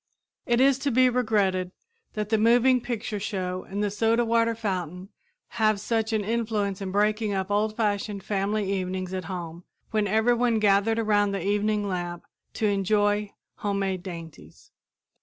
[0.47, 1.71] It is to be regretted
[2.13, 5.09] that the moving picture show and the soda water fountain
[5.49, 10.57] have such an influence in breaking up old fashioned family evenings at home when everyone
[10.57, 14.71] gathered around the evening lamp to enjoy homemade dainties.